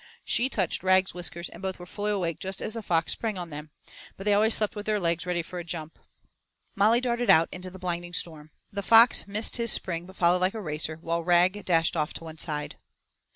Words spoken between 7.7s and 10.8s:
blinding storm. The fox missed his spring but followed like a